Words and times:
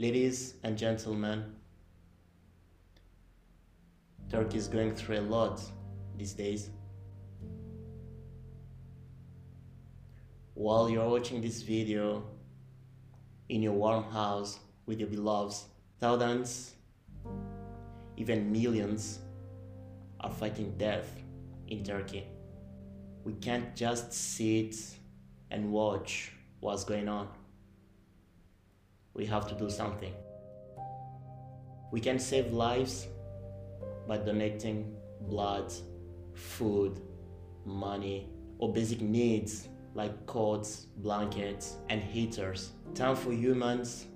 Ladies 0.00 0.54
and 0.62 0.78
gentlemen, 0.78 1.56
Turkey 4.30 4.56
is 4.56 4.68
going 4.68 4.94
through 4.94 5.18
a 5.18 5.22
lot 5.22 5.60
these 6.16 6.34
days. 6.34 6.70
While 10.54 10.88
you're 10.88 11.08
watching 11.08 11.40
this 11.40 11.62
video 11.62 12.22
in 13.48 13.60
your 13.60 13.72
warm 13.72 14.04
house 14.04 14.60
with 14.86 15.00
your 15.00 15.08
beloveds, 15.08 15.64
thousands, 15.98 16.74
even 18.16 18.52
millions 18.52 19.18
are 20.20 20.30
fighting 20.30 20.74
death 20.78 21.10
in 21.66 21.82
Turkey. 21.82 22.24
We 23.24 23.32
can't 23.32 23.74
just 23.74 24.12
sit 24.12 24.76
and 25.50 25.72
watch 25.72 26.30
what's 26.60 26.84
going 26.84 27.08
on. 27.08 27.30
We 29.14 29.26
have 29.26 29.48
to 29.48 29.54
do 29.54 29.68
something. 29.70 30.12
We 31.90 32.00
can 32.00 32.18
save 32.18 32.52
lives 32.52 33.06
by 34.06 34.18
donating 34.18 34.94
blood, 35.22 35.72
food, 36.34 37.00
money, 37.64 38.28
or 38.58 38.72
basic 38.72 39.00
needs 39.00 39.68
like 39.94 40.26
coats, 40.26 40.86
blankets, 40.98 41.76
and 41.88 42.02
heaters. 42.02 42.70
Time 42.94 43.16
for 43.16 43.32
humans 43.32 44.06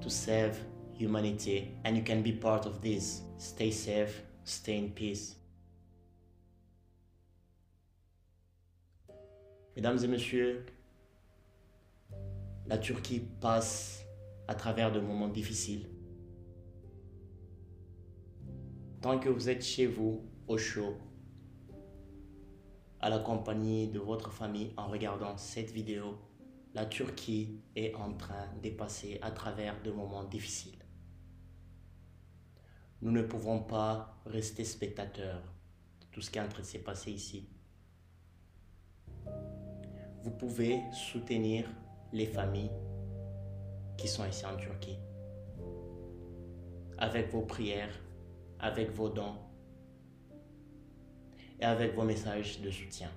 to 0.00 0.10
save 0.10 0.58
humanity, 0.94 1.74
and 1.84 1.96
you 1.96 2.02
can 2.02 2.22
be 2.22 2.32
part 2.32 2.66
of 2.66 2.80
this. 2.80 3.22
Stay 3.38 3.70
safe, 3.70 4.22
stay 4.44 4.78
in 4.78 4.90
peace. 4.90 5.34
Mesdames 9.74 10.04
et 10.04 10.08
messieurs, 10.08 10.66
la 12.66 12.76
Turquie 12.76 13.26
passe 13.40 14.04
à 14.48 14.54
travers 14.54 14.92
de 14.92 15.00
moments 15.00 15.28
difficiles. 15.28 15.88
Tant 19.00 19.18
que 19.18 19.28
vous 19.28 19.48
êtes 19.48 19.64
chez 19.64 19.86
vous, 19.86 20.22
au 20.46 20.58
chaud, 20.58 20.96
à 23.00 23.10
la 23.10 23.18
compagnie 23.18 23.88
de 23.88 23.98
votre 23.98 24.30
famille 24.32 24.72
en 24.76 24.86
regardant 24.86 25.36
cette 25.36 25.70
vidéo, 25.70 26.18
la 26.74 26.86
Turquie 26.86 27.60
est 27.74 27.94
en 27.94 28.14
train 28.14 28.46
de 28.62 28.70
passer 28.70 29.18
à 29.22 29.30
travers 29.30 29.82
de 29.82 29.90
moments 29.90 30.24
difficiles. 30.24 30.78
Nous 33.00 33.10
ne 33.10 33.22
pouvons 33.22 33.60
pas 33.60 34.22
rester 34.24 34.64
spectateurs 34.64 35.42
de 36.00 36.06
tout 36.12 36.20
ce 36.20 36.30
qui 36.30 36.38
est 36.38 36.42
en 36.42 36.48
train 36.48 36.62
de 36.62 36.66
se 36.66 36.78
passer 36.78 37.10
ici. 37.10 37.48
Vous 40.22 40.30
pouvez 40.30 40.80
soutenir 40.92 41.68
les 42.12 42.26
familles 42.26 42.70
qui 43.96 44.08
sont 44.08 44.26
ici 44.26 44.44
en 44.46 44.56
Turquie 44.56 44.98
avec 46.98 47.30
vos 47.30 47.42
prières, 47.42 48.00
avec 48.60 48.90
vos 48.92 49.08
dons 49.08 49.34
et 51.58 51.64
avec 51.64 51.94
vos 51.94 52.04
messages 52.04 52.60
de 52.60 52.70
soutien. 52.70 53.10